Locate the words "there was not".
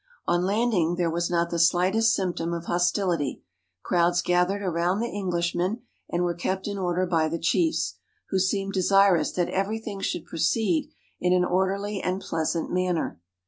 0.95-1.51